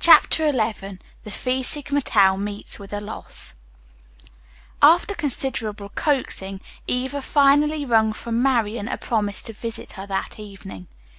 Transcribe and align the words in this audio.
CHAPTER 0.00 0.48
XV 0.48 0.96
THE 1.24 1.30
PHI 1.30 1.60
SIGMA 1.60 2.00
TAUS 2.00 2.38
MEET 2.38 2.78
WITH 2.78 2.90
A 2.90 3.02
LOSS 3.02 3.54
After 4.80 5.14
considerable 5.14 5.90
coaxing, 5.90 6.62
Eva 6.86 7.20
finally 7.20 7.84
wrung 7.84 8.14
from 8.14 8.42
Marian 8.42 8.88
a 8.88 8.96
promise 8.96 9.42
to 9.42 9.52
visit 9.52 9.92
her 9.92 10.06
that 10.06 10.38
evening. 10.38 10.86